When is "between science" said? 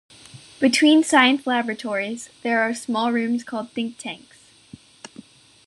0.59-1.45